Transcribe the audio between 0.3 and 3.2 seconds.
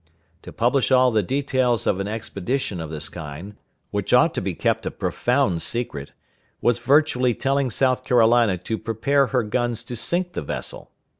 To publish all the details of an expedition of this